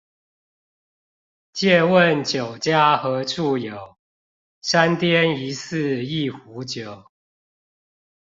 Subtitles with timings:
[1.53, 3.97] 借問酒家何處有，
[4.59, 7.05] 山巔一寺一壺酒